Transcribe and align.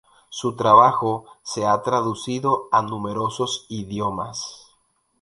Su 0.29 0.55
trabajo 0.55 1.25
se 1.43 1.63
ha 1.67 1.79
traducido 1.83 2.69
a 2.71 2.81
numerosos 2.81 3.67
idiomas. 3.69 4.71